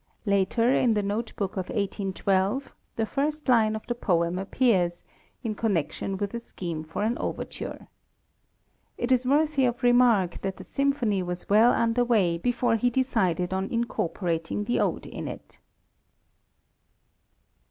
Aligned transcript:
Later, 0.25 0.73
in 0.73 0.95
the 0.95 1.03
note 1.03 1.31
book 1.35 1.51
of 1.51 1.69
1812, 1.69 2.71
the 2.95 3.05
first 3.05 3.47
line 3.47 3.75
of 3.75 3.85
the 3.85 3.93
poem 3.93 4.39
appears, 4.39 5.03
in 5.43 5.53
connection 5.53 6.17
with 6.17 6.33
a 6.33 6.39
scheme 6.39 6.83
for 6.83 7.03
an 7.03 7.19
overture. 7.19 7.87
It 8.97 9.11
is 9.11 9.27
worthy 9.27 9.63
of 9.65 9.83
remark 9.83 10.41
that 10.41 10.57
the 10.57 10.63
Symphony 10.63 11.21
was 11.21 11.49
well 11.49 11.71
under 11.71 12.03
way 12.03 12.39
before 12.39 12.77
he 12.77 12.89
decided 12.89 13.53
on 13.53 13.69
incorporating 13.69 14.63
the 14.63 14.79
Ode 14.79 15.05
in 15.05 15.27
it. 15.27 15.59